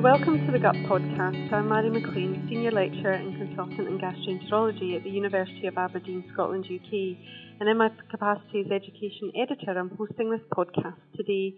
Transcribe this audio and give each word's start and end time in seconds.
Welcome 0.00 0.46
to 0.46 0.50
the 0.52 0.58
GUT 0.58 0.76
podcast. 0.88 1.52
I'm 1.52 1.68
Mary 1.68 1.90
McLean, 1.90 2.48
Senior 2.48 2.70
Lecturer 2.70 3.20
and 3.20 3.36
Consultant 3.36 3.84
in 3.86 4.00
Gastroenterology 4.00 4.96
at 4.96 5.04
the 5.04 5.10
University 5.10 5.66
of 5.66 5.76
Aberdeen, 5.76 6.24
Scotland, 6.32 6.64
UK. 6.64 7.20
And 7.60 7.68
in 7.68 7.76
my 7.76 7.90
capacity 8.10 8.64
as 8.64 8.72
Education 8.72 9.28
Editor, 9.36 9.78
I'm 9.78 9.92
hosting 10.00 10.30
this 10.30 10.40
podcast 10.56 10.96
today. 11.14 11.52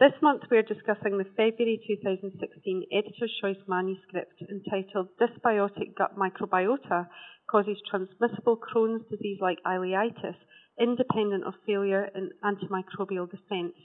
This 0.00 0.10
month 0.20 0.42
we're 0.50 0.66
discussing 0.66 1.22
the 1.22 1.30
February 1.38 1.78
2016 1.86 2.82
Editor's 2.90 3.30
Choice 3.40 3.62
manuscript 3.68 4.42
entitled 4.42 5.14
Dysbiotic 5.22 5.94
Gut 5.94 6.18
Microbiota 6.18 7.06
Causes 7.48 7.78
Transmissible 7.88 8.58
Crohn's 8.58 9.06
Disease 9.08 9.38
like 9.40 9.62
Ileitis, 9.64 10.34
Independent 10.80 11.44
of 11.46 11.54
Failure 11.64 12.10
in 12.12 12.30
Antimicrobial 12.42 13.30
Defense. 13.30 13.78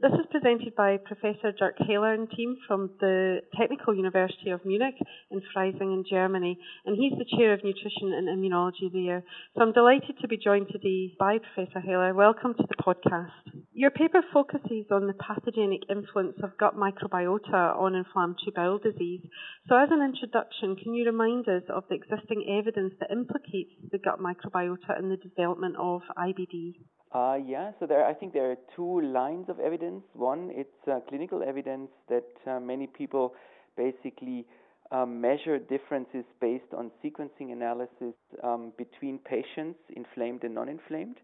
This 0.00 0.12
is 0.12 0.24
presented 0.30 0.74
by 0.76 0.96
Professor 0.96 1.52
Dirk 1.52 1.76
Haller 1.76 2.14
and 2.14 2.26
team 2.30 2.56
from 2.66 2.88
the 3.00 3.42
Technical 3.60 3.94
University 3.94 4.48
of 4.48 4.64
Munich 4.64 4.94
in 5.30 5.42
Freising 5.54 5.92
in 5.92 6.04
Germany, 6.08 6.58
and 6.86 6.96
he's 6.96 7.12
the 7.18 7.36
Chair 7.36 7.52
of 7.52 7.62
Nutrition 7.62 8.14
and 8.14 8.26
Immunology 8.26 8.90
there. 8.90 9.22
So 9.54 9.60
I'm 9.60 9.74
delighted 9.74 10.16
to 10.22 10.26
be 10.26 10.38
joined 10.38 10.68
today 10.72 11.12
by 11.18 11.36
Professor 11.36 11.80
Haller. 11.80 12.14
Welcome 12.14 12.54
to 12.54 12.64
the 12.66 12.82
podcast. 12.82 13.60
Your 13.74 13.90
paper 13.90 14.22
focuses 14.32 14.86
on 14.90 15.06
the 15.06 15.12
pathogenic 15.12 15.82
influence 15.90 16.38
of 16.42 16.56
gut 16.56 16.76
microbiota 16.76 17.76
on 17.76 17.94
inflammatory 17.94 18.52
bowel 18.56 18.78
disease. 18.78 19.20
So 19.68 19.76
as 19.76 19.90
an 19.90 20.00
introduction, 20.00 20.76
can 20.76 20.94
you 20.94 21.04
remind 21.04 21.46
us 21.46 21.64
of 21.68 21.84
the 21.90 21.96
existing 21.96 22.48
evidence 22.48 22.94
that 23.00 23.10
implicates 23.10 23.76
the 23.92 23.98
gut 23.98 24.18
microbiota 24.18 24.98
in 24.98 25.10
the 25.10 25.18
development 25.18 25.76
of 25.78 26.00
IBD? 26.16 26.76
Uh, 27.12 27.36
yeah, 27.44 27.72
so 27.80 27.86
there, 27.86 28.06
I 28.06 28.14
think 28.14 28.32
there 28.32 28.50
are 28.52 28.56
two 28.76 29.00
lines 29.00 29.48
of 29.48 29.58
evidence. 29.58 30.04
One, 30.14 30.50
it's 30.52 30.70
uh, 30.88 31.00
clinical 31.08 31.42
evidence 31.42 31.90
that 32.08 32.26
uh, 32.46 32.60
many 32.60 32.86
people 32.86 33.34
basically 33.76 34.46
um, 34.92 35.20
measure 35.20 35.58
differences 35.58 36.24
based 36.40 36.72
on 36.76 36.92
sequencing 37.04 37.52
analysis 37.52 38.14
um, 38.44 38.72
between 38.78 39.18
patients, 39.18 39.78
inflamed 39.96 40.44
and 40.44 40.54
non-inflamed. 40.54 41.16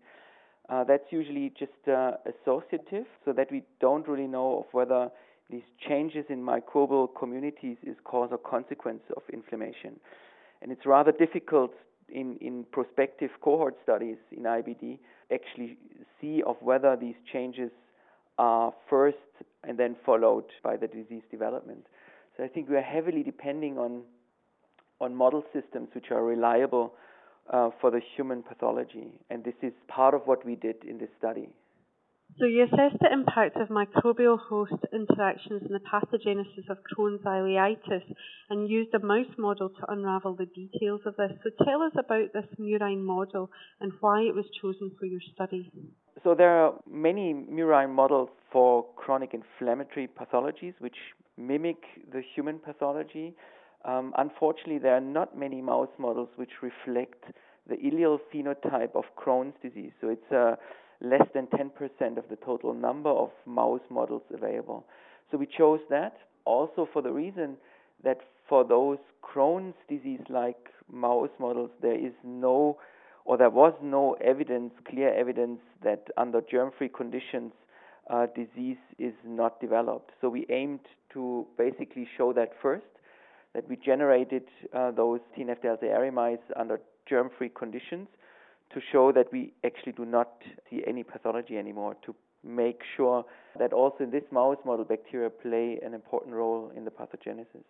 Uh, 0.68 0.82
that's 0.82 1.04
usually 1.10 1.52
just 1.56 1.70
uh, 1.86 2.12
associative, 2.26 3.04
so 3.24 3.32
that 3.32 3.50
we 3.52 3.62
don't 3.80 4.08
really 4.08 4.26
know 4.26 4.58
of 4.58 4.64
whether 4.72 5.08
these 5.50 5.62
changes 5.88 6.24
in 6.28 6.42
microbial 6.42 7.08
communities 7.16 7.76
is 7.84 7.96
cause 8.02 8.30
or 8.32 8.38
consequence 8.38 9.02
of 9.16 9.22
inflammation. 9.32 10.00
And 10.62 10.72
it's 10.72 10.84
rather 10.84 11.12
difficult 11.12 11.70
in, 12.08 12.36
in 12.40 12.64
prospective 12.70 13.30
cohort 13.40 13.76
studies 13.82 14.16
in 14.30 14.44
IBD 14.44 14.98
actually 15.32 15.76
see 16.20 16.42
of 16.46 16.56
whether 16.60 16.96
these 16.96 17.16
changes 17.32 17.70
are 18.38 18.72
first 18.88 19.16
and 19.64 19.78
then 19.78 19.96
followed 20.04 20.44
by 20.62 20.76
the 20.76 20.86
disease 20.86 21.22
development. 21.30 21.86
So 22.36 22.44
I 22.44 22.48
think 22.48 22.68
we 22.68 22.76
are 22.76 22.82
heavily 22.82 23.22
depending 23.22 23.78
on 23.78 24.02
on 25.00 25.14
model 25.14 25.44
systems 25.52 25.88
which 25.94 26.10
are 26.10 26.24
reliable 26.24 26.94
uh, 27.52 27.70
for 27.80 27.90
the 27.90 28.00
human 28.16 28.42
pathology, 28.42 29.20
and 29.30 29.44
this 29.44 29.54
is 29.62 29.72
part 29.88 30.14
of 30.14 30.22
what 30.24 30.44
we 30.44 30.56
did 30.56 30.76
in 30.84 30.98
this 30.98 31.10
study. 31.18 31.48
So 32.38 32.44
you 32.44 32.64
assessed 32.64 33.00
the 33.00 33.10
impact 33.10 33.56
of 33.56 33.68
microbial 33.68 34.38
host 34.38 34.74
interactions 34.92 35.62
in 35.62 35.72
the 35.72 35.80
pathogenesis 35.80 36.68
of 36.68 36.76
Crohn's 36.84 37.22
ileitis 37.24 38.02
and 38.50 38.68
used 38.68 38.92
a 38.92 38.98
mouse 38.98 39.32
model 39.38 39.70
to 39.70 39.90
unravel 39.90 40.34
the 40.34 40.44
details 40.44 41.00
of 41.06 41.16
this. 41.16 41.32
So 41.42 41.64
tell 41.64 41.80
us 41.80 41.92
about 41.98 42.34
this 42.34 42.44
murine 42.60 43.02
model 43.02 43.50
and 43.80 43.92
why 44.00 44.20
it 44.20 44.34
was 44.34 44.44
chosen 44.60 44.92
for 44.98 45.06
your 45.06 45.20
study. 45.34 45.70
So 46.24 46.34
there 46.34 46.50
are 46.50 46.74
many 46.90 47.32
murine 47.32 47.94
models 47.94 48.28
for 48.52 48.84
chronic 48.96 49.32
inflammatory 49.32 50.06
pathologies 50.06 50.74
which 50.78 50.96
mimic 51.38 51.78
the 52.12 52.22
human 52.34 52.58
pathology. 52.58 53.34
Um, 53.86 54.12
unfortunately, 54.18 54.78
there 54.78 54.94
are 54.94 55.00
not 55.00 55.38
many 55.38 55.62
mouse 55.62 55.88
models 55.98 56.28
which 56.36 56.50
reflect 56.60 57.24
the 57.66 57.76
ileal 57.76 58.18
phenotype 58.32 58.94
of 58.94 59.04
Crohn's 59.16 59.54
disease. 59.62 59.92
So 60.02 60.08
it's 60.10 60.30
a 60.30 60.58
less 61.00 61.26
than 61.34 61.46
10% 61.48 61.70
of 62.16 62.24
the 62.28 62.36
total 62.44 62.74
number 62.74 63.10
of 63.10 63.30
mouse 63.44 63.80
models 63.90 64.22
available. 64.32 64.84
So 65.30 65.38
we 65.38 65.46
chose 65.46 65.80
that 65.90 66.16
also 66.44 66.88
for 66.92 67.02
the 67.02 67.12
reason 67.12 67.56
that 68.04 68.18
for 68.48 68.64
those 68.64 68.98
Crohn's 69.22 69.74
disease 69.88 70.20
like 70.28 70.68
mouse 70.90 71.30
models, 71.38 71.70
there 71.82 71.98
is 71.98 72.12
no 72.24 72.78
or 73.26 73.36
there 73.36 73.50
was 73.50 73.74
no 73.82 74.12
evidence, 74.24 74.72
clear 74.88 75.12
evidence, 75.12 75.58
that 75.82 76.06
under 76.16 76.40
germ 76.40 76.70
free 76.78 76.88
conditions, 76.88 77.52
uh, 78.08 78.26
disease 78.36 78.76
is 79.00 79.14
not 79.24 79.60
developed. 79.60 80.12
So 80.20 80.28
we 80.28 80.46
aimed 80.48 80.86
to 81.12 81.44
basically 81.58 82.06
show 82.16 82.32
that 82.34 82.52
first, 82.62 82.86
that 83.52 83.68
we 83.68 83.74
generated 83.76 84.44
uh, 84.72 84.92
those 84.92 85.18
TNF 85.36 85.60
delta 85.60 86.10
mice 86.12 86.38
under 86.54 86.80
germ 87.08 87.30
free 87.36 87.48
conditions 87.48 88.06
to 88.74 88.80
show 88.92 89.12
that 89.12 89.26
we 89.32 89.52
actually 89.64 89.92
do 89.92 90.04
not 90.04 90.30
see 90.68 90.82
any 90.86 91.02
pathology 91.02 91.56
anymore, 91.56 91.96
to 92.04 92.14
make 92.44 92.80
sure 92.96 93.24
that 93.58 93.72
also 93.72 94.04
in 94.04 94.10
this 94.10 94.24
mouse 94.30 94.58
model, 94.64 94.84
bacteria 94.84 95.30
play 95.30 95.78
an 95.84 95.94
important 95.94 96.34
role 96.34 96.70
in 96.76 96.84
the 96.84 96.90
pathogenesis. 96.90 97.64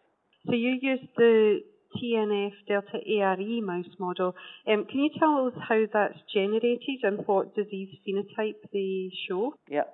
So 0.47 0.53
you 0.53 0.79
used 0.81 1.09
the 1.17 1.61
TNF 1.97 2.53
delta 2.69 2.99
ARE 3.21 3.63
mouse 3.63 3.93
model. 3.99 4.35
Um, 4.67 4.85
can 4.91 5.01
you 5.01 5.11
tell 5.19 5.47
us 5.47 5.55
how 5.69 5.83
that's 5.93 6.19
generated 6.33 7.01
and 7.03 7.27
what 7.27 7.55
disease 7.55 7.89
phenotype 8.07 8.57
they 8.73 9.11
show? 9.29 9.55
Yeah, 9.69 9.85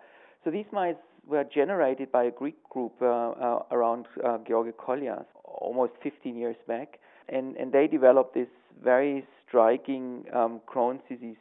so 0.45 0.51
these 0.51 0.67
mice 0.73 0.97
were 1.27 1.45
generated 1.45 2.11
by 2.11 2.25
a 2.25 2.31
Greek 2.31 2.63
group 2.69 2.95
uh, 3.01 3.07
uh, 3.07 3.63
around 3.71 4.07
uh, 4.25 4.39
Georgi 4.47 4.73
Kollias 4.73 5.25
almost 5.45 5.93
15 6.03 6.37
years 6.37 6.57
back, 6.67 6.99
and, 7.29 7.57
and 7.57 7.73
they 7.73 7.87
developed 7.87 8.35
this 8.35 8.49
very 8.83 9.25
striking 9.53 10.25
um, 10.33 10.61
Crohn's 10.67 11.03
disease 11.11 11.37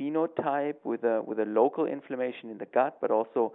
phenotype 0.00 0.76
with 0.82 1.04
a 1.04 1.22
with 1.24 1.38
a 1.38 1.44
local 1.44 1.84
inflammation 1.86 2.50
in 2.50 2.58
the 2.58 2.66
gut, 2.66 2.96
but 3.00 3.10
also 3.10 3.52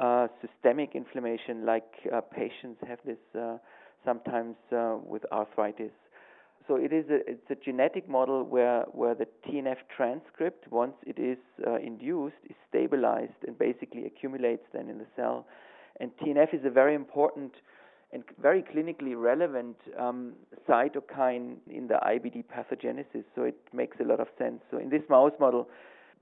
uh, 0.00 0.28
systemic 0.40 0.94
inflammation, 0.94 1.66
like 1.66 1.90
uh, 2.14 2.20
patients 2.20 2.80
have 2.86 2.98
this 3.04 3.18
uh, 3.38 3.56
sometimes 4.04 4.54
uh, 4.72 4.96
with 5.04 5.22
arthritis. 5.32 5.90
So 6.68 6.76
it 6.76 6.92
is 6.92 7.04
a 7.10 7.18
it's 7.28 7.50
a 7.50 7.56
genetic 7.56 8.08
model 8.08 8.44
where 8.44 8.82
where 8.92 9.14
the 9.14 9.26
TNF 9.46 9.78
transcript, 9.94 10.70
once 10.70 10.94
it 11.04 11.18
is 11.18 11.38
uh, 11.66 11.76
induced, 11.76 12.36
is 12.48 12.56
stabilized 12.68 13.40
and 13.46 13.58
basically 13.58 14.06
accumulates 14.06 14.64
then 14.72 14.88
in 14.88 14.98
the 14.98 15.06
cell. 15.16 15.46
And 15.98 16.10
TNF 16.18 16.54
is 16.54 16.60
a 16.64 16.70
very 16.70 16.94
important 16.94 17.52
and 18.12 18.22
very 18.40 18.62
clinically 18.62 19.20
relevant 19.20 19.76
um, 19.98 20.34
cytokine 20.68 21.56
in 21.68 21.88
the 21.88 21.98
IBD 22.02 22.44
pathogenesis. 22.44 23.24
So 23.34 23.42
it 23.42 23.56
makes 23.72 23.96
a 24.00 24.04
lot 24.04 24.20
of 24.20 24.28
sense. 24.38 24.60
So 24.70 24.78
in 24.78 24.90
this 24.90 25.02
mouse 25.10 25.32
model, 25.40 25.68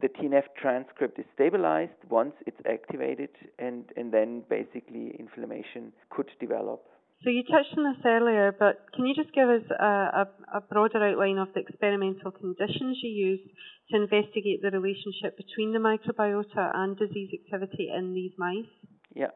the 0.00 0.08
TNF 0.08 0.44
transcript 0.60 1.18
is 1.18 1.24
stabilized 1.34 1.92
once 2.08 2.34
it's 2.46 2.60
activated, 2.68 3.30
and, 3.58 3.84
and 3.96 4.12
then 4.12 4.42
basically 4.50 5.14
inflammation 5.18 5.92
could 6.10 6.30
develop. 6.40 6.84
So 7.22 7.30
you 7.30 7.42
touched 7.42 7.72
on 7.78 7.84
this 7.84 8.02
earlier, 8.04 8.52
but 8.52 8.84
can 8.94 9.06
you 9.06 9.14
just 9.14 9.32
give 9.32 9.48
us 9.48 9.62
a, 9.70 9.84
a, 9.84 10.28
a 10.56 10.60
broader 10.60 11.02
outline 11.02 11.38
of 11.38 11.48
the 11.54 11.60
experimental 11.60 12.30
conditions 12.32 12.98
you 13.02 13.10
used 13.10 13.48
to 13.90 13.96
investigate 13.96 14.60
the 14.60 14.70
relationship 14.70 15.36
between 15.38 15.72
the 15.72 15.78
microbiota 15.78 16.70
and 16.74 16.98
disease 16.98 17.30
activity 17.32 17.90
in 17.96 18.12
these 18.12 18.32
mice? 18.36 18.68
Yeah. 19.14 19.32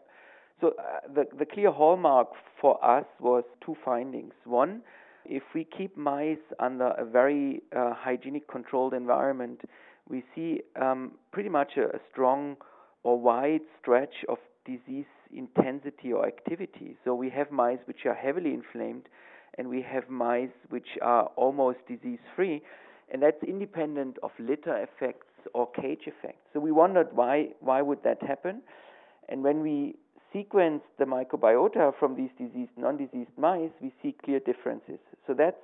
So 0.61 0.69
uh, 0.79 1.01
the 1.15 1.25
the 1.39 1.47
clear 1.47 1.71
hallmark 1.71 2.29
for 2.61 2.83
us 2.85 3.05
was 3.21 3.45
two 3.65 3.77
findings. 3.85 4.33
One, 4.45 4.83
if 5.25 5.43
we 5.55 5.65
keep 5.65 5.97
mice 5.97 6.39
under 6.59 6.89
a 6.99 7.05
very 7.05 7.63
uh, 7.77 7.95
hygienic 7.95 8.49
controlled 8.49 8.95
environment, 8.95 9.61
we 10.09 10.25
see 10.35 10.63
um, 10.81 11.13
pretty 11.33 11.49
much 11.49 11.73
a, 11.77 11.97
a 11.97 12.01
strong 12.11 12.57
or 13.05 13.21
wide 13.21 13.61
stretch 13.81 14.25
of 14.29 14.39
disease 14.65 15.07
intensity 15.33 16.13
or 16.13 16.27
activity. 16.27 16.97
So 17.05 17.15
we 17.15 17.31
have 17.31 17.51
mice 17.51 17.79
which 17.87 18.07
are 18.07 18.15
heavily 18.15 18.53
inflamed, 18.53 19.05
and 19.57 19.69
we 19.69 19.83
have 19.83 20.09
mice 20.09 20.51
which 20.71 20.89
are 21.03 21.25
almost 21.37 21.79
disease 21.87 22.19
free, 22.35 22.63
and 23.13 23.23
that's 23.23 23.43
independent 23.43 24.19
of 24.23 24.31
litter 24.39 24.77
effects 24.77 25.27
or 25.55 25.71
cage 25.71 26.03
effects. 26.07 26.47
So 26.53 26.61
we 26.61 26.73
wondered 26.73 27.09
why 27.15 27.51
why 27.61 27.81
would 27.83 28.03
that 28.03 28.21
happen, 28.23 28.63
and 29.29 29.43
when 29.45 29.61
we 29.61 29.95
sequence 30.33 30.83
the 30.99 31.05
microbiota 31.05 31.93
from 31.99 32.17
these 32.17 32.31
diseased, 32.39 32.73
non-diseased 32.77 33.37
mice, 33.37 33.71
we 33.81 33.93
see 34.03 34.15
clear 34.25 34.41
differences. 34.41 34.99
So 35.27 35.35
that's 35.35 35.57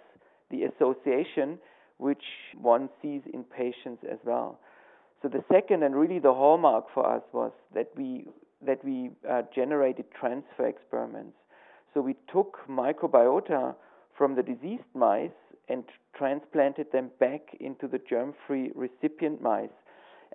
the 0.51 0.65
association 0.65 1.59
which 1.99 2.25
one 2.61 2.89
sees 3.01 3.23
in 3.33 3.45
patients 3.45 4.03
as 4.11 4.19
well. 4.25 4.59
So 5.23 5.29
the 5.29 5.45
second 5.51 5.83
and 5.83 5.95
really 5.95 6.19
the 6.19 6.35
hallmark 6.35 6.87
for 6.93 7.07
us 7.07 7.23
was 7.33 7.53
that 7.75 7.91
we 7.97 8.27
that 8.67 8.83
we 8.85 9.11
uh, 9.31 9.43
generated 9.55 10.07
transfer 10.19 10.67
experiments. 10.67 11.37
So 11.93 12.01
we 12.01 12.17
took 12.33 12.59
microbiota 12.69 13.75
from 14.17 14.35
the 14.35 14.43
diseased 14.43 14.83
mice 14.95 15.31
and 15.69 15.85
transplanted 16.17 16.91
them 16.93 17.11
back 17.21 17.43
into 17.61 17.87
the 17.87 18.01
germ-free 18.09 18.73
recipient 18.75 19.43
mice. 19.43 19.69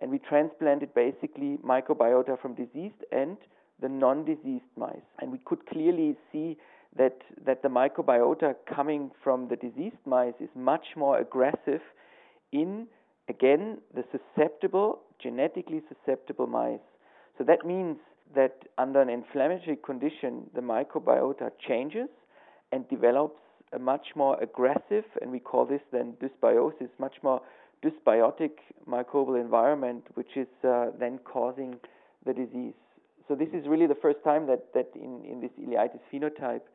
And 0.01 0.11
we 0.11 0.19
transplanted 0.19 0.93
basically 0.93 1.57
microbiota 1.65 2.39
from 2.39 2.53
diseased 2.53 3.03
and 3.11 3.37
the 3.81 3.89
non-diseased 3.89 4.63
mice. 4.77 4.97
And 5.19 5.31
we 5.31 5.39
could 5.45 5.65
clearly 5.67 6.15
see 6.31 6.57
that, 6.97 7.17
that 7.45 7.61
the 7.61 7.69
microbiota 7.69 8.55
coming 8.73 9.11
from 9.23 9.47
the 9.47 9.55
diseased 9.55 10.05
mice 10.05 10.33
is 10.39 10.49
much 10.55 10.85
more 10.95 11.19
aggressive 11.19 11.81
in, 12.51 12.87
again, 13.27 13.77
the 13.93 14.03
susceptible, 14.11 14.99
genetically 15.21 15.81
susceptible 15.87 16.47
mice. 16.47 16.79
So 17.37 17.43
that 17.45 17.65
means 17.65 17.97
that 18.35 18.57
under 18.77 19.01
an 19.01 19.09
inflammatory 19.09 19.77
condition, 19.77 20.49
the 20.53 20.61
microbiota 20.61 21.51
changes 21.67 22.09
and 22.71 22.87
develops 22.89 23.39
a 23.73 23.79
much 23.79 24.07
more 24.15 24.41
aggressive, 24.41 25.05
and 25.21 25.31
we 25.31 25.39
call 25.39 25.65
this 25.65 25.81
then 25.91 26.15
dysbiosis, 26.21 26.89
much 26.97 27.15
more 27.21 27.41
dysbiotic 27.83 28.51
microbial 28.87 29.39
environment, 29.39 30.03
which 30.15 30.35
is 30.35 30.47
uh, 30.67 30.87
then 30.99 31.19
causing 31.23 31.75
the 32.25 32.33
disease. 32.33 32.73
So 33.29 33.35
this 33.35 33.49
is 33.53 33.67
really 33.67 33.85
the 33.85 34.01
first 34.01 34.17
time 34.23 34.47
that, 34.47 34.73
that 34.73 34.89
in, 34.95 35.23
in 35.23 35.39
this 35.39 35.51
ileitis 35.61 36.01
phenotype, 36.11 36.65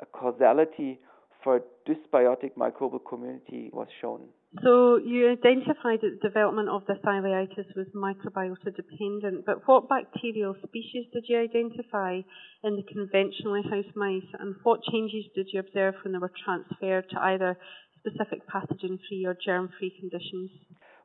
a 0.00 0.06
causality 0.06 1.00
for 1.42 1.56
a 1.56 1.60
dysbiotic 1.88 2.52
microbial 2.56 3.00
community 3.08 3.70
was 3.72 3.88
shown. 4.00 4.20
So 4.62 4.98
you 4.98 5.32
identified 5.32 6.00
that 6.02 6.18
the 6.22 6.28
development 6.28 6.68
of 6.68 6.86
this 6.86 6.98
ileitis 7.04 7.74
was 7.74 7.88
microbiota 7.92 8.74
dependent, 8.74 9.44
but 9.44 9.66
what 9.66 9.88
bacterial 9.88 10.54
species 10.64 11.06
did 11.12 11.24
you 11.28 11.40
identify 11.40 12.20
in 12.62 12.76
the 12.76 12.84
conventionally 12.84 13.62
housed 13.68 13.96
mice, 13.96 14.30
and 14.38 14.54
what 14.62 14.80
changes 14.90 15.24
did 15.34 15.48
you 15.52 15.58
observe 15.58 15.94
when 16.04 16.12
they 16.12 16.18
were 16.18 16.32
transferred 16.44 17.10
to 17.10 17.20
either 17.20 17.58
specific 17.98 18.46
pathogen-free 18.48 19.26
or 19.26 19.36
germ-free 19.44 19.92
conditions? 19.98 20.50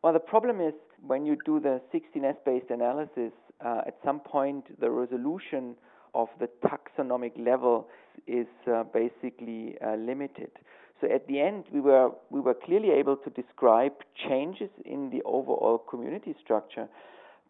Well, 0.04 0.14
the 0.14 0.20
problem 0.20 0.62
is 0.62 0.74
when 1.06 1.26
you 1.26 1.38
do 1.46 1.60
the 1.60 1.82
16S-based 1.94 2.70
analysis, 2.70 3.34
uh, 3.64 3.82
at 3.88 3.98
some 4.04 4.20
point 4.20 4.80
the 4.80 4.90
resolution 4.90 5.76
of 6.14 6.28
the 6.40 6.50
taxonomic 6.64 7.32
level 7.38 7.88
is 8.28 8.48
uh, 8.68 8.84
basically 8.84 9.76
uh, 9.86 9.96
limited. 9.96 10.52
So 11.00 11.08
at 11.12 11.28
the 11.28 11.40
end, 11.40 11.66
we 11.74 11.80
were 11.80 12.12
we 12.30 12.40
were 12.40 12.54
clearly 12.54 12.92
able 12.92 13.16
to 13.18 13.30
describe 13.32 13.94
changes 14.28 14.70
in 14.86 15.10
the 15.10 15.22
overall 15.24 15.80
community 15.80 16.36
structure. 16.44 16.88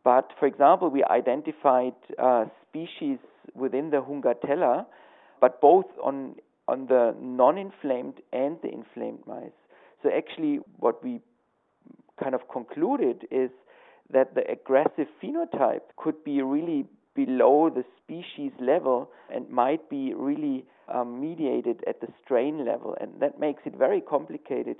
But 0.03 0.31
for 0.39 0.45
example, 0.45 0.89
we 0.89 1.03
identified 1.03 1.93
uh, 2.17 2.45
species 2.69 3.19
within 3.53 3.89
the 3.89 3.97
Hungatella, 3.97 4.85
but 5.41 5.59
both 5.59 5.85
on 6.01 6.35
on 6.67 6.87
the 6.87 7.13
non-inflamed 7.19 8.21
and 8.31 8.57
the 8.63 8.69
inflamed 8.69 9.19
mice. 9.27 9.59
So 10.01 10.09
actually, 10.15 10.59
what 10.79 11.03
we 11.03 11.19
kind 12.21 12.33
of 12.33 12.47
concluded 12.47 13.27
is 13.29 13.49
that 14.13 14.35
the 14.35 14.49
aggressive 14.49 15.07
phenotype 15.21 15.81
could 15.97 16.23
be 16.23 16.41
really 16.41 16.85
below 17.15 17.69
the 17.69 17.83
species 18.03 18.51
level 18.59 19.09
and 19.33 19.49
might 19.49 19.89
be 19.89 20.13
really 20.13 20.65
um, 20.93 21.19
mediated 21.19 21.83
at 21.87 21.99
the 22.01 22.07
strain 22.23 22.65
level. 22.65 22.95
And 22.99 23.11
that 23.19 23.39
makes 23.39 23.63
it 23.65 23.75
very 23.75 24.01
complicated 24.01 24.77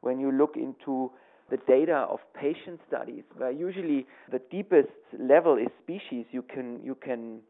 when 0.00 0.18
you 0.20 0.30
look 0.32 0.56
into 0.56 1.10
the 1.50 1.58
data 1.68 2.06
of 2.10 2.20
patient 2.34 2.80
studies, 2.88 3.22
where 3.36 3.50
usually 3.50 4.06
the 4.32 4.40
deepest 4.50 4.88
level 5.18 5.56
is 5.58 5.68
species 5.82 6.24
you 6.30 6.42
can 6.42 6.80
you 6.82 6.94
can 6.94 7.40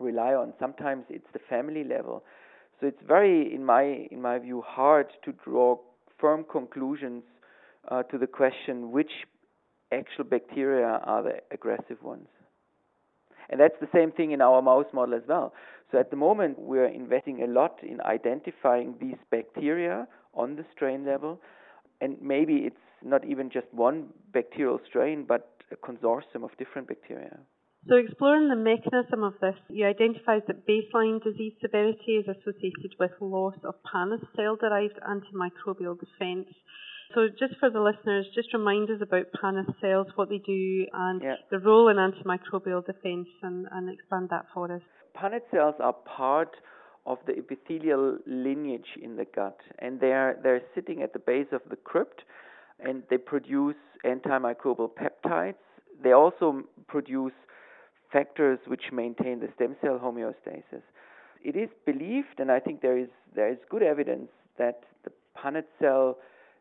rely 0.00 0.34
on. 0.34 0.52
Sometimes 0.58 1.04
it's 1.08 1.26
the 1.32 1.40
family 1.50 1.84
level. 1.84 2.22
So 2.80 2.86
it's 2.86 3.02
very, 3.06 3.52
in 3.54 3.64
my 3.64 4.06
in 4.10 4.20
my 4.22 4.38
view, 4.38 4.62
hard 4.66 5.06
to 5.24 5.32
draw 5.44 5.78
firm 6.20 6.44
conclusions 6.50 7.22
uh, 7.88 8.02
to 8.04 8.18
the 8.18 8.26
question 8.26 8.92
which 8.92 9.10
actual 9.92 10.24
bacteria 10.24 11.00
are 11.04 11.22
the 11.22 11.36
aggressive 11.50 12.02
ones. 12.02 12.28
And 13.50 13.60
that's 13.60 13.74
the 13.80 13.88
same 13.94 14.10
thing 14.10 14.32
in 14.32 14.40
our 14.40 14.62
mouse 14.62 14.86
model 14.92 15.14
as 15.14 15.22
well. 15.28 15.52
So 15.92 15.98
at 15.98 16.10
the 16.10 16.16
moment, 16.16 16.58
we're 16.58 16.86
investing 16.86 17.42
a 17.42 17.46
lot 17.46 17.78
in 17.82 18.00
identifying 18.00 18.94
these 19.00 19.18
bacteria 19.30 20.08
on 20.34 20.56
the 20.56 20.64
strain 20.74 21.04
level. 21.04 21.40
And 22.00 22.16
maybe 22.20 22.64
it's 22.66 22.76
not 23.02 23.24
even 23.24 23.50
just 23.50 23.66
one 23.72 24.08
bacterial 24.32 24.80
strain, 24.88 25.24
but 25.28 25.50
a 25.70 25.76
consortium 25.76 26.42
of 26.44 26.56
different 26.58 26.88
bacteria. 26.88 27.38
So, 27.86 27.96
exploring 27.96 28.48
the 28.48 28.56
mechanism 28.56 29.22
of 29.22 29.34
this, 29.42 29.56
you 29.68 29.86
identified 29.86 30.44
that 30.46 30.66
baseline 30.66 31.22
disease 31.22 31.52
severity 31.60 32.16
is 32.16 32.26
associated 32.26 32.96
with 32.98 33.10
loss 33.20 33.56
of 33.62 33.74
Paneth 33.84 34.24
cell 34.34 34.56
derived 34.56 34.98
antimicrobial 35.06 35.98
defense 36.00 36.48
so, 37.14 37.28
just 37.28 37.58
for 37.60 37.70
the 37.70 37.80
listeners, 37.80 38.26
just 38.34 38.52
remind 38.54 38.88
us 38.90 39.00
about 39.02 39.26
Paneth 39.32 39.74
cells, 39.80 40.06
what 40.14 40.28
they 40.28 40.38
do, 40.38 40.86
and 40.92 41.22
yeah. 41.22 41.34
the 41.50 41.58
role 41.58 41.88
in 41.88 41.96
antimicrobial 41.96 42.84
defense, 42.84 43.28
and, 43.42 43.66
and 43.70 43.92
expand 43.92 44.28
that 44.30 44.46
for 44.54 44.72
us. 44.72 44.82
Paneth 45.16 45.42
cells 45.50 45.74
are 45.80 45.92
part 45.92 46.56
of 47.06 47.18
the 47.26 47.34
epithelial 47.36 48.18
lineage 48.26 48.96
in 49.02 49.16
the 49.16 49.26
gut, 49.34 49.58
and 49.78 50.00
they're 50.00 50.38
they're 50.42 50.62
sitting 50.74 51.02
at 51.02 51.12
the 51.12 51.18
base 51.18 51.46
of 51.52 51.60
the 51.68 51.76
crypt, 51.76 52.22
and 52.80 53.02
they 53.10 53.18
produce 53.18 53.76
antimicrobial 54.04 54.90
peptides. 54.90 55.54
They 56.02 56.12
also 56.12 56.62
produce 56.88 57.32
factors 58.12 58.58
which 58.66 58.92
maintain 58.92 59.40
the 59.40 59.48
stem 59.54 59.76
cell 59.82 60.00
homeostasis. 60.02 60.82
It 61.42 61.56
is 61.56 61.68
believed, 61.84 62.38
and 62.38 62.50
I 62.50 62.60
think 62.60 62.80
there 62.80 62.98
is 62.98 63.08
there 63.34 63.50
is 63.50 63.58
good 63.68 63.82
evidence 63.82 64.30
that 64.58 64.80
the 65.04 65.10
Paneth 65.36 65.64
cell 65.78 66.16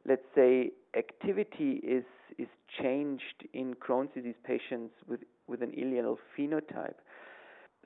let's 0.08 0.26
say, 0.36 0.72
activity 0.98 1.82
is 1.84 2.04
is 2.38 2.48
changed 2.82 3.48
in 3.54 3.76
Crohn's 3.76 4.14
disease 4.14 4.36
patients 4.44 4.94
with 5.08 5.22
with 5.48 5.62
an 5.62 5.72
ileal 5.72 6.18
phenotype. 6.38 6.96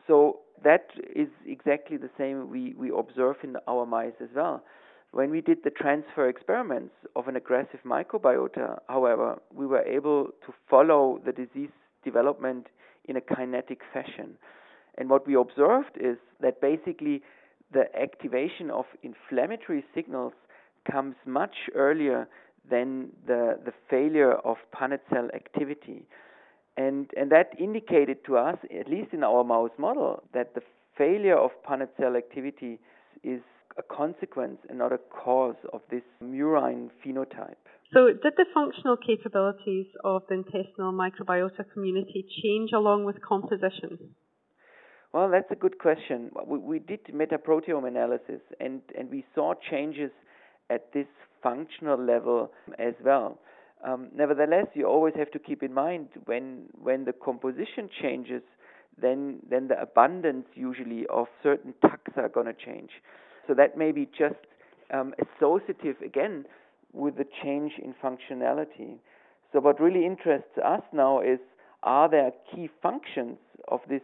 So 0.05 0.39
that 0.63 0.87
is 1.15 1.27
exactly 1.45 1.97
the 1.97 2.09
same 2.17 2.49
we, 2.49 2.73
we 2.77 2.91
observe 2.97 3.35
in 3.43 3.57
our 3.67 3.85
mice 3.85 4.13
as 4.21 4.29
well. 4.35 4.63
When 5.11 5.29
we 5.29 5.41
did 5.41 5.59
the 5.63 5.69
transfer 5.69 6.29
experiments 6.29 6.93
of 7.15 7.27
an 7.27 7.35
aggressive 7.35 7.79
microbiota, 7.85 8.79
however, 8.87 9.41
we 9.53 9.65
were 9.65 9.81
able 9.81 10.27
to 10.45 10.53
follow 10.69 11.19
the 11.25 11.31
disease 11.31 11.71
development 12.03 12.67
in 13.05 13.17
a 13.17 13.21
kinetic 13.21 13.81
fashion. 13.93 14.37
And 14.97 15.09
what 15.09 15.27
we 15.27 15.35
observed 15.35 15.97
is 15.99 16.17
that 16.41 16.61
basically 16.61 17.21
the 17.73 17.85
activation 17.99 18.69
of 18.71 18.85
inflammatory 19.03 19.83
signals 19.93 20.33
comes 20.89 21.15
much 21.25 21.55
earlier 21.75 22.27
than 22.69 23.09
the, 23.25 23.59
the 23.65 23.73
failure 23.89 24.33
of 24.33 24.57
Paneth 24.73 24.99
cell 25.11 25.29
activity. 25.33 26.05
And, 26.75 27.09
and 27.17 27.31
that 27.31 27.51
indicated 27.59 28.23
to 28.25 28.37
us, 28.37 28.57
at 28.77 28.89
least 28.89 29.13
in 29.13 29.23
our 29.23 29.43
mouse 29.43 29.71
model, 29.77 30.23
that 30.33 30.53
the 30.53 30.61
failure 30.97 31.37
of 31.37 31.51
Paneth 31.67 31.89
cell 31.99 32.15
activity 32.15 32.79
is 33.23 33.41
a 33.77 33.83
consequence 33.83 34.57
and 34.69 34.77
not 34.77 34.91
a 34.91 34.97
cause 34.97 35.55
of 35.71 35.81
this 35.89 36.03
murine 36.23 36.89
phenotype. 37.05 37.55
So, 37.93 38.07
did 38.07 38.33
the 38.35 38.45
functional 38.53 38.97
capabilities 38.97 39.85
of 40.03 40.23
the 40.27 40.35
intestinal 40.35 40.91
microbiota 40.91 41.63
community 41.73 42.25
change 42.43 42.71
along 42.73 43.05
with 43.05 43.15
composition? 43.21 44.13
Well, 45.13 45.29
that's 45.31 45.49
a 45.51 45.55
good 45.55 45.79
question. 45.79 46.31
We, 46.45 46.57
we 46.57 46.79
did 46.79 47.05
metaproteome 47.05 47.87
analysis 47.87 48.41
and, 48.59 48.81
and 48.97 49.09
we 49.09 49.25
saw 49.33 49.53
changes 49.71 50.11
at 50.69 50.91
this 50.93 51.07
functional 51.41 51.97
level 51.97 52.51
as 52.79 52.93
well. 53.03 53.39
Um, 53.83 54.07
nevertheless, 54.15 54.67
you 54.73 54.85
always 54.85 55.13
have 55.15 55.31
to 55.31 55.39
keep 55.39 55.61
in 55.61 55.73
mind 55.73 56.09
when 56.25 56.63
when 56.81 57.05
the 57.05 57.13
composition 57.13 57.89
changes, 58.01 58.41
then 58.99 59.39
then 59.49 59.67
the 59.67 59.79
abundance 59.79 60.47
usually 60.55 61.05
of 61.07 61.27
certain 61.43 61.73
taxa 61.83 62.17
are 62.17 62.29
going 62.29 62.47
to 62.47 62.53
change. 62.53 62.89
So 63.47 63.53
that 63.53 63.77
may 63.77 63.91
be 63.91 64.07
just 64.17 64.35
um, 64.91 65.13
associative 65.25 66.01
again 66.03 66.45
with 66.93 67.17
the 67.17 67.25
change 67.43 67.73
in 67.83 67.93
functionality. 68.03 68.97
So 69.53 69.59
what 69.59 69.79
really 69.79 70.05
interests 70.05 70.57
us 70.63 70.81
now 70.91 71.21
is 71.21 71.39
are 71.83 72.09
there 72.09 72.31
key 72.53 72.69
functions 72.81 73.37
of 73.67 73.81
this 73.87 74.01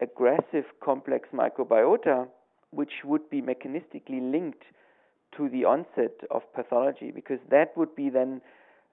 aggressive 0.00 0.64
complex 0.82 1.28
microbiota 1.34 2.26
which 2.70 2.92
would 3.04 3.28
be 3.28 3.42
mechanistically 3.42 4.32
linked 4.32 4.62
to 5.36 5.48
the 5.48 5.64
onset 5.64 6.12
of 6.30 6.42
pathology, 6.54 7.10
because 7.10 7.38
that 7.50 7.76
would 7.76 7.94
be 7.94 8.10
then, 8.10 8.40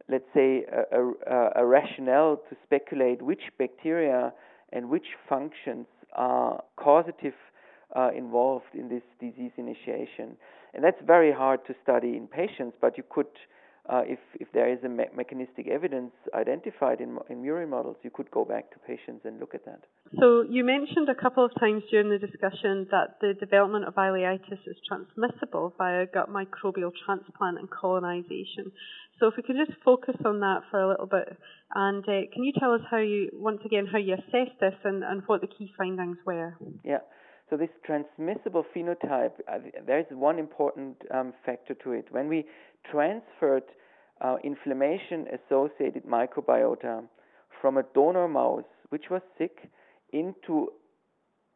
let's 0.10 0.30
say, 0.34 0.66
a, 0.92 1.00
a, 1.00 1.52
a 1.56 1.66
rationale 1.66 2.38
to 2.50 2.56
speculate 2.64 3.22
which 3.22 3.44
bacteria 3.58 4.34
and 4.72 4.90
which 4.90 5.08
functions 5.28 5.88
are 6.14 6.64
causative 6.76 7.34
uh, 7.96 8.10
involved 8.16 8.74
in 8.74 8.90
this 8.90 9.04
disease 9.20 9.52
initiation. 9.58 10.36
And 10.74 10.84
that's 10.84 11.02
very 11.06 11.32
hard 11.32 11.66
to 11.68 11.76
study 11.82 12.16
in 12.18 12.28
patients, 12.28 12.76
but 12.82 12.98
you 12.98 13.04
could 13.10 13.28
uh, 13.90 14.04
if 14.06 14.20
if 14.36 14.48
there 14.54 14.70
is 14.72 14.80
a 14.84 14.90
me- 14.90 15.14
mechanistic 15.16 15.68
evidence 15.68 16.12
identified 16.34 17.00
in 17.02 17.18
in 17.30 17.42
murine 17.44 17.70
models, 17.70 17.98
you 18.04 18.12
could 18.12 18.30
go 18.32 18.44
back 18.44 18.72
to 18.72 18.80
patients 18.80 19.26
and 19.26 19.40
look 19.40 19.54
at 19.56 19.66
that. 19.66 19.82
So 20.20 20.44
you 20.50 20.64
mentioned 20.64 21.10
a 21.10 21.16
couple 21.16 21.44
of 21.44 21.52
times 21.60 21.84
during 21.90 22.10
the 22.10 22.20
discussion 22.20 22.88
that 22.92 23.20
the 23.22 23.34
development 23.34 23.86
of 23.86 23.96
ileitis 23.96 24.62
is 24.66 24.78
transmissible 24.88 25.74
via 25.78 26.06
gut 26.06 26.30
microbial 26.30 26.92
transplant 27.06 27.60
and 27.60 27.70
colonization. 27.70 28.72
So 29.20 29.28
if 29.28 29.34
we 29.38 29.44
could 29.44 29.58
just 29.58 29.78
focus 29.84 30.16
on 30.26 30.40
that 30.42 30.62
for 30.70 30.80
a 30.80 30.90
little 30.90 31.08
bit, 31.08 31.38
and 31.74 32.04
uh, 32.04 32.30
can 32.34 32.44
you 32.44 32.54
tell 32.60 32.74
us 32.74 32.82
how 32.90 32.98
you 32.98 33.30
once 33.34 33.62
again 33.66 33.88
how 33.92 33.98
you 33.98 34.14
assessed 34.14 34.60
this 34.60 34.76
and, 34.84 35.04
and 35.04 35.24
what 35.26 35.42
the 35.42 35.48
key 35.48 35.72
findings 35.78 36.18
were? 36.26 36.56
Yeah. 36.84 37.00
So 37.50 37.56
this 37.56 37.70
transmissible 37.86 38.66
phenotype, 38.76 39.32
uh, 39.48 39.60
there 39.86 40.00
is 40.00 40.06
one 40.10 40.38
important 40.38 40.98
um, 41.14 41.34
factor 41.46 41.74
to 41.76 41.94
it. 41.94 42.06
When 42.12 42.28
we 42.28 42.46
transferred 42.92 43.64
uh, 44.22 44.38
inflammation-associated 44.44 46.04
microbiota 46.06 47.04
from 47.62 47.78
a 47.78 47.84
donor 47.94 48.28
mouse, 48.28 48.64
which 48.90 49.06
was 49.10 49.22
sick, 49.38 49.70
into 50.14 50.70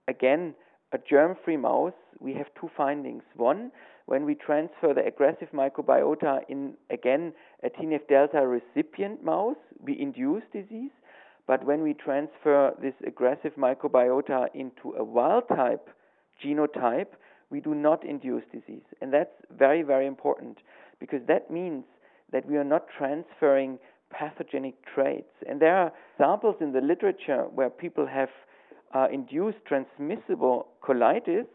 again 0.07 0.53
a 0.93 0.97
germ-free 0.97 1.57
mouse, 1.57 1.93
we 2.19 2.33
have 2.33 2.47
two 2.59 2.69
findings. 2.75 3.23
One, 3.35 3.71
when 4.05 4.25
we 4.25 4.35
transfer 4.35 4.93
the 4.93 5.05
aggressive 5.05 5.50
microbiota 5.53 6.41
in 6.50 6.73
again 6.89 7.33
a 7.63 7.69
TNF 7.69 8.07
delta 8.09 8.45
recipient 8.45 9.23
mouse, 9.23 9.55
we 9.79 10.00
induce 10.00 10.43
disease. 10.51 10.91
But 11.47 11.65
when 11.65 11.81
we 11.81 11.93
transfer 11.93 12.73
this 12.81 12.93
aggressive 13.05 13.53
microbiota 13.57 14.47
into 14.53 14.93
a 14.97 15.03
wild 15.03 15.47
type 15.47 15.89
genotype, 16.43 17.13
we 17.50 17.59
do 17.59 17.73
not 17.73 18.05
induce 18.05 18.43
disease. 18.51 18.83
And 19.01 19.13
that's 19.13 19.33
very, 19.57 19.81
very 19.81 20.07
important 20.07 20.57
because 21.01 21.20
that 21.27 21.51
means 21.51 21.84
that 22.31 22.48
we 22.48 22.55
are 22.55 22.63
not 22.63 22.86
transferring 22.98 23.77
pathogenic 24.12 24.75
traits. 24.93 25.34
And 25.50 25.60
there 25.60 25.75
are 25.75 25.91
samples 26.17 26.55
in 26.62 26.72
the 26.72 26.79
literature 26.79 27.46
where 27.53 27.70
people 27.70 28.08
have 28.08 28.29
uh, 28.93 29.08
induced 29.12 29.58
transmissible 29.67 30.67
colitis, 30.81 31.48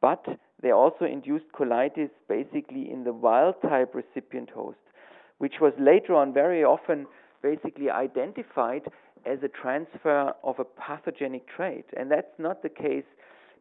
but 0.00 0.24
they 0.62 0.70
also 0.70 1.06
induced 1.06 1.46
colitis 1.58 2.10
basically 2.28 2.90
in 2.92 3.02
the 3.02 3.12
wild 3.12 3.54
type 3.62 3.94
recipient 3.94 4.50
host, 4.50 4.78
which 5.38 5.54
was 5.60 5.72
later 5.80 6.14
on 6.14 6.32
very 6.32 6.62
often 6.62 7.06
basically 7.42 7.90
identified 7.90 8.82
as 9.24 9.38
a 9.42 9.48
transfer 9.48 10.32
of 10.44 10.58
a 10.58 10.64
pathogenic 10.64 11.46
trait. 11.48 11.86
And 11.96 12.10
that's 12.10 12.38
not 12.38 12.62
the 12.62 12.68
case 12.68 13.04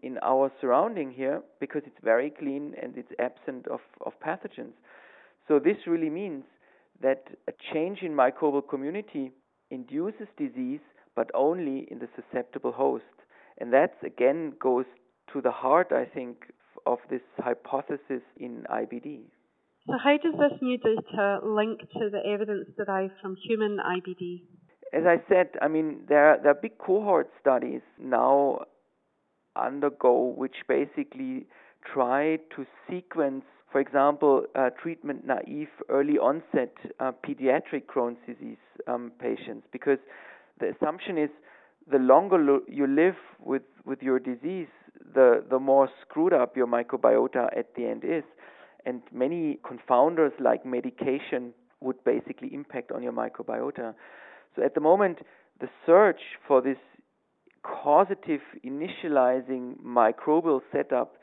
in 0.03 0.17
our 0.23 0.51
surrounding 0.59 1.11
here 1.11 1.41
because 1.59 1.83
it's 1.85 2.03
very 2.03 2.31
clean 2.31 2.73
and 2.81 2.97
it's 2.97 3.11
absent 3.19 3.67
of, 3.67 3.79
of 4.05 4.13
pathogens. 4.25 4.73
So 5.51 5.59
this 5.59 5.85
really 5.85 6.09
means 6.09 6.45
that 7.01 7.25
a 7.49 7.51
change 7.73 8.03
in 8.03 8.13
microbial 8.13 8.65
community 8.65 9.33
induces 9.69 10.29
disease 10.37 10.79
but 11.13 11.29
only 11.33 11.89
in 11.91 11.99
the 11.99 12.07
susceptible 12.15 12.71
host. 12.71 13.03
And 13.57 13.73
that 13.73 13.95
again 14.01 14.53
goes 14.61 14.85
to 15.33 15.41
the 15.41 15.51
heart, 15.51 15.91
I 15.91 16.05
think, 16.05 16.45
of 16.85 16.99
this 17.09 17.19
hypothesis 17.37 18.21
in 18.37 18.63
IBD. 18.71 19.23
So, 19.87 19.95
how 20.01 20.15
does 20.23 20.35
this 20.39 20.57
new 20.61 20.77
data 20.77 21.39
link 21.43 21.81
to 21.81 22.09
the 22.09 22.21
evidence 22.25 22.69
derived 22.77 23.15
from 23.21 23.35
human 23.45 23.77
IBD? 23.77 24.43
As 24.93 25.03
I 25.05 25.17
said, 25.27 25.49
I 25.61 25.67
mean, 25.67 26.05
there 26.07 26.29
are, 26.29 26.37
there 26.41 26.51
are 26.51 26.61
big 26.61 26.77
cohort 26.77 27.29
studies 27.41 27.81
now 27.99 28.59
undergo 29.57 30.33
which 30.37 30.55
basically 30.69 31.45
try 31.93 32.37
to 32.55 32.65
sequence, 32.89 33.43
for 33.71 33.79
example, 33.79 34.43
uh, 34.55 34.69
treatment 34.81 35.25
naive 35.25 35.69
early 35.89 36.17
onset 36.17 36.73
uh, 36.99 37.11
pediatric 37.25 37.85
Crohn's 37.85 38.17
disease 38.27 38.57
um, 38.87 39.11
patients, 39.19 39.65
because 39.71 39.99
the 40.59 40.73
assumption 40.75 41.17
is 41.17 41.29
the 41.89 41.97
longer 41.97 42.37
lo- 42.37 42.61
you 42.67 42.85
live 42.87 43.15
with, 43.39 43.63
with 43.85 44.01
your 44.01 44.19
disease, 44.19 44.67
the, 45.13 45.43
the 45.49 45.59
more 45.59 45.89
screwed 46.01 46.33
up 46.33 46.55
your 46.55 46.67
microbiota 46.67 47.47
at 47.57 47.73
the 47.75 47.85
end 47.85 48.03
is. 48.03 48.23
And 48.85 49.01
many 49.13 49.59
confounders 49.63 50.31
like 50.39 50.65
medication 50.65 51.53
would 51.81 52.03
basically 52.03 52.53
impact 52.53 52.91
on 52.91 53.03
your 53.03 53.13
microbiota. 53.13 53.93
So 54.55 54.63
at 54.63 54.73
the 54.73 54.81
moment, 54.81 55.19
the 55.59 55.69
search 55.85 56.21
for 56.47 56.61
this 56.61 56.77
causative 57.63 58.41
initializing 58.65 59.75
microbial 59.85 60.61
setup 60.71 61.17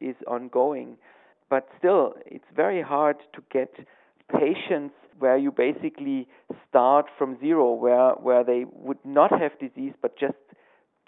is 0.00 0.16
ongoing. 0.26 0.96
But 1.54 1.68
still, 1.78 2.14
it's 2.26 2.50
very 2.52 2.82
hard 2.82 3.18
to 3.32 3.40
get 3.52 3.72
patients 4.28 4.96
where 5.20 5.36
you 5.36 5.52
basically 5.52 6.26
start 6.68 7.06
from 7.16 7.38
zero, 7.38 7.72
where, 7.74 8.10
where 8.14 8.42
they 8.42 8.64
would 8.72 8.98
not 9.04 9.30
have 9.40 9.52
disease 9.60 9.92
but 10.02 10.18
just 10.18 10.34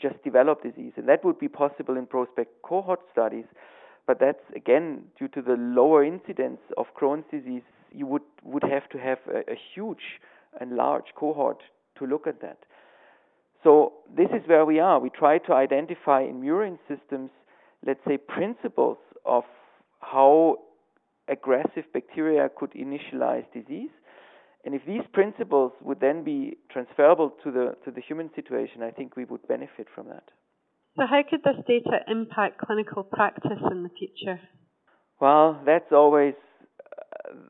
just 0.01 0.23
develop 0.23 0.63
disease. 0.63 0.93
And 0.97 1.09
that 1.09 1.25
would 1.25 1.41
be 1.41 1.49
possible 1.49 1.97
in 1.97 2.07
prospect 2.07 2.63
cohort 2.63 3.01
studies. 3.11 3.47
But 4.07 4.21
that's 4.21 4.47
again 4.55 5.07
due 5.19 5.27
to 5.27 5.43
the 5.43 5.57
lower 5.59 6.05
incidence 6.05 6.61
of 6.77 6.87
Crohn's 6.97 7.29
disease, 7.29 7.67
you 7.91 8.07
would, 8.07 8.23
would 8.45 8.63
have 8.63 8.89
to 8.91 8.99
have 8.99 9.19
a, 9.29 9.39
a 9.51 9.57
huge 9.75 10.21
and 10.61 10.77
large 10.77 11.07
cohort 11.17 11.61
to 11.99 12.07
look 12.07 12.29
at 12.29 12.41
that. 12.43 12.59
So 13.65 13.95
this 14.17 14.29
is 14.29 14.47
where 14.47 14.65
we 14.65 14.79
are. 14.79 15.01
We 15.01 15.11
try 15.11 15.39
to 15.39 15.55
identify 15.55 16.23
in 16.23 16.41
murine 16.41 16.79
systems, 16.87 17.31
let's 17.85 18.05
say, 18.07 18.17
principles 18.17 18.99
of 19.25 19.43
how 20.11 20.59
aggressive 21.29 21.85
bacteria 21.93 22.49
could 22.57 22.73
initialize 22.73 23.45
disease. 23.53 23.91
And 24.65 24.75
if 24.75 24.83
these 24.87 25.03
principles 25.13 25.73
would 25.83 26.01
then 26.01 26.25
be 26.25 26.57
transferable 26.71 27.33
to 27.45 27.51
the 27.51 27.77
to 27.85 27.91
the 27.91 28.01
human 28.01 28.31
situation, 28.35 28.83
I 28.83 28.91
think 28.91 29.17
we 29.17 29.25
would 29.25 29.47
benefit 29.47 29.87
from 29.95 30.09
that. 30.09 30.25
So 30.97 31.05
how 31.09 31.23
could 31.29 31.41
this 31.45 31.63
data 31.67 31.99
impact 32.09 32.59
clinical 32.59 33.05
practice 33.05 33.61
in 33.71 33.83
the 33.83 33.91
future? 33.91 34.41
Well, 35.21 35.61
that's 35.65 35.93
always 35.93 36.35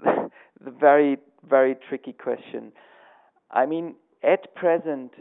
uh, 0.07 0.29
the 0.65 0.71
very 0.71 1.19
very 1.49 1.77
tricky 1.89 2.13
question. 2.13 2.73
I 3.51 3.65
mean, 3.67 3.95
at 4.23 4.55
present, 4.55 5.13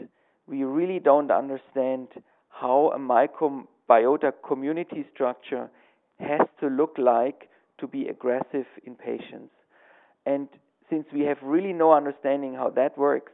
we 0.46 0.64
really 0.64 0.98
don't 0.98 1.30
understand 1.30 2.08
how 2.48 2.92
a 2.94 2.98
microbiota 2.98 4.32
community 4.46 5.06
structure 5.14 5.70
has 6.18 6.46
to 6.60 6.68
look 6.68 6.96
like 6.98 7.48
to 7.78 7.86
be 7.86 8.08
aggressive 8.08 8.66
in 8.84 8.94
patients. 8.94 9.52
And 10.24 10.48
since 10.88 11.06
we 11.12 11.22
have 11.22 11.38
really 11.42 11.72
no 11.72 11.92
understanding 11.92 12.54
how 12.54 12.70
that 12.70 12.96
works, 12.96 13.32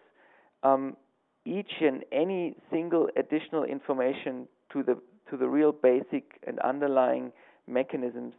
um, 0.63 0.97
each 1.45 1.73
and 1.81 2.05
any 2.13 2.57
single 2.71 3.09
additional 3.17 3.65
information 3.65 4.47
to 4.73 4.83
the 4.83 4.97
to 5.31 5.37
the 5.37 5.49
real 5.49 5.73
basic 5.73 6.41
and 6.47 6.59
underlying 6.61 7.33
mechanisms 7.67 8.35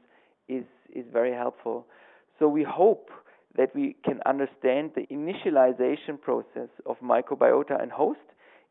is 0.47 0.65
is 0.93 1.05
very 1.11 1.33
helpful. 1.33 1.85
So 2.39 2.47
we 2.47 2.63
hope 2.63 3.09
that 3.55 3.73
we 3.75 3.95
can 4.03 4.19
understand 4.25 4.91
the 4.95 5.05
initialization 5.11 6.19
process 6.19 6.69
of 6.85 6.97
microbiota 6.99 7.81
and 7.81 7.91
host 7.91 8.19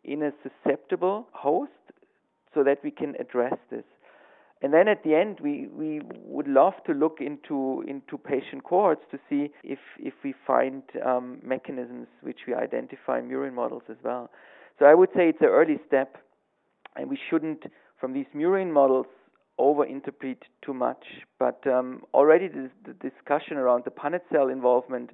in 0.05 0.23
a 0.23 0.33
susceptible 0.43 1.29
host 1.33 1.71
so 2.55 2.65
that 2.65 2.79
we 2.83 2.91
can 2.91 3.15
address 3.21 3.55
this. 3.71 3.85
And 4.63 4.73
then 4.73 4.87
at 4.87 5.03
the 5.03 5.17
end, 5.17 5.41
we, 5.41 5.67
we 5.67 6.01
would 6.25 6.47
love 6.47 6.75
to 6.87 6.93
look 6.93 7.19
into 7.21 7.85
into 7.87 8.17
patient 8.17 8.63
cohorts 8.63 9.03
to 9.11 9.19
see 9.29 9.51
if 9.65 9.81
if 9.99 10.15
we 10.23 10.35
find 10.47 10.85
um, 11.05 11.41
mechanisms 11.43 12.07
which 12.23 12.39
we 12.47 12.55
identify 12.55 13.19
in 13.19 13.29
murine 13.29 13.55
models 13.55 13.83
as 13.91 13.97
well. 14.05 14.31
So 14.79 14.87
I 14.87 14.95
would 14.95 15.09
say 15.17 15.29
it's 15.29 15.41
an 15.41 15.49
early 15.49 15.79
step, 15.87 16.17
and 16.97 17.11
we 17.11 17.19
shouldn't, 17.29 17.65
from 18.01 18.13
these 18.13 18.27
murine 18.35 18.73
models, 18.73 19.07
overinterpret 19.59 20.39
too 20.65 20.75
much. 20.75 21.05
But 21.41 21.67
um, 21.67 22.03
already 22.15 22.47
the, 22.49 22.71
the, 22.87 22.95
discussion 22.95 23.57
around 23.57 23.85
the 23.85 23.91
Punnett 23.91 24.23
cell 24.33 24.49
involvement, 24.49 25.11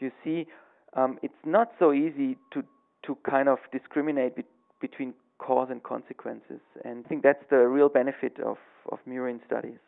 you 0.00 0.10
see, 0.24 0.46
um, 0.94 1.18
it's 1.22 1.42
not 1.46 1.72
so 1.78 1.92
easy 1.92 2.36
to 2.52 2.64
to 3.06 3.16
kind 3.28 3.48
of 3.48 3.58
discriminate 3.72 4.34
be- 4.34 4.44
between 4.80 5.14
cause 5.38 5.68
and 5.70 5.82
consequences. 5.82 6.60
And 6.84 7.04
I 7.04 7.08
think 7.08 7.22
that's 7.22 7.44
the 7.50 7.68
real 7.68 7.88
benefit 7.88 8.38
of, 8.44 8.58
of 8.92 8.98
murine 9.08 9.40
studies. 9.46 9.78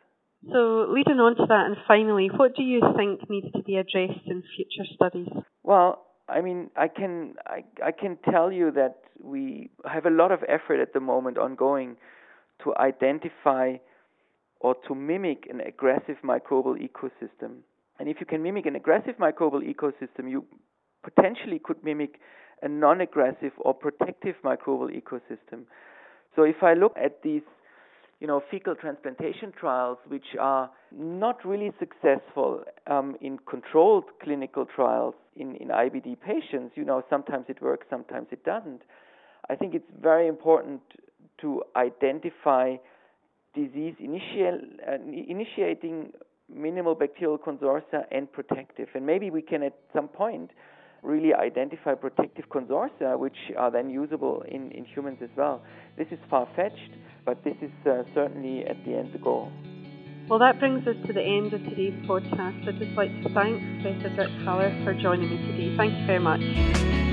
So, 0.51 0.87
leading 0.89 1.19
on 1.19 1.35
to 1.35 1.45
that, 1.47 1.65
and 1.67 1.77
finally, 1.87 2.29
what 2.35 2.55
do 2.55 2.63
you 2.63 2.81
think 2.97 3.29
needs 3.29 3.51
to 3.53 3.61
be 3.61 3.77
addressed 3.77 4.25
in 4.25 4.41
future 4.55 4.89
studies? 4.95 5.27
Well, 5.61 6.05
I 6.27 6.41
mean, 6.41 6.71
I 6.75 6.87
can 6.87 7.35
I, 7.45 7.63
I 7.85 7.91
can 7.91 8.17
tell 8.31 8.51
you 8.51 8.71
that 8.71 9.01
we 9.21 9.69
have 9.85 10.05
a 10.05 10.09
lot 10.09 10.31
of 10.31 10.39
effort 10.47 10.79
at 10.79 10.93
the 10.93 10.99
moment 10.99 11.37
ongoing 11.37 11.97
to 12.63 12.75
identify 12.77 13.75
or 14.59 14.75
to 14.87 14.95
mimic 14.95 15.47
an 15.49 15.61
aggressive 15.61 16.17
microbial 16.23 16.77
ecosystem. 16.77 17.57
And 17.99 18.09
if 18.09 18.17
you 18.19 18.25
can 18.25 18.41
mimic 18.41 18.65
an 18.65 18.75
aggressive 18.75 19.15
microbial 19.19 19.61
ecosystem, 19.63 20.29
you 20.29 20.45
potentially 21.03 21.59
could 21.63 21.83
mimic 21.83 22.19
a 22.61 22.67
non-aggressive 22.67 23.51
or 23.59 23.73
protective 23.73 24.35
microbial 24.43 24.89
ecosystem. 24.89 25.63
So 26.35 26.43
if 26.43 26.63
I 26.63 26.73
look 26.73 26.95
at 26.95 27.21
these 27.23 27.41
you 28.21 28.27
know, 28.27 28.41
fecal 28.51 28.75
transplantation 28.75 29.51
trials, 29.59 29.97
which 30.07 30.35
are 30.39 30.69
not 30.95 31.43
really 31.43 31.71
successful 31.79 32.63
um, 32.85 33.17
in 33.19 33.39
controlled 33.49 34.05
clinical 34.23 34.65
trials 34.65 35.15
in, 35.35 35.55
in 35.55 35.69
IBD 35.69 36.21
patients. 36.21 36.73
You 36.75 36.85
know, 36.85 37.03
sometimes 37.09 37.45
it 37.49 37.59
works, 37.63 37.87
sometimes 37.89 38.27
it 38.31 38.45
doesn't. 38.45 38.83
I 39.49 39.55
think 39.55 39.73
it's 39.73 39.89
very 39.99 40.27
important 40.27 40.81
to 41.41 41.63
identify 41.75 42.75
disease 43.55 43.95
initial, 43.99 44.59
uh, 44.87 44.97
initiating 45.27 46.11
minimal 46.47 46.93
bacterial 46.93 47.39
consortia 47.39 48.03
and 48.11 48.31
protective. 48.31 48.89
And 48.93 49.03
maybe 49.03 49.31
we 49.31 49.41
can 49.41 49.63
at 49.63 49.73
some 49.95 50.07
point 50.07 50.51
really 51.01 51.33
identify 51.33 51.95
protective 51.95 52.45
consortia, 52.49 53.17
which 53.17 53.37
are 53.57 53.71
then 53.71 53.89
usable 53.89 54.43
in, 54.47 54.71
in 54.71 54.85
humans 54.85 55.17
as 55.23 55.29
well. 55.35 55.63
This 55.97 56.07
is 56.11 56.19
far 56.29 56.47
fetched, 56.55 56.91
but 57.25 57.43
this 57.43 57.55
is 57.61 57.71
uh, 57.85 58.03
certainly 58.13 58.65
at 58.65 58.83
the 58.85 58.95
end 58.95 59.19
goal. 59.23 59.51
Well, 60.29 60.39
that 60.39 60.59
brings 60.59 60.87
us 60.87 60.95
to 61.07 61.13
the 61.13 61.21
end 61.21 61.53
of 61.53 61.61
today's 61.63 61.93
podcast. 62.07 62.67
I'd 62.67 62.79
just 62.79 62.95
like 62.95 63.11
to 63.23 63.29
thank 63.33 63.81
Professor 63.81 64.15
Dirk 64.15 64.31
Haller 64.45 64.71
for 64.83 64.93
joining 64.93 65.29
me 65.29 65.37
today. 65.51 65.75
Thank 65.75 65.93
you 65.93 66.05
very 66.05 66.19
much. 66.19 67.10